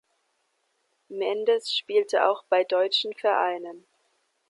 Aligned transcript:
Mendes 1.11 1.71
spielte 1.71 2.27
auch 2.27 2.43
bei 2.49 2.63
deutschen 2.63 3.13
Vereinen. 3.13 3.85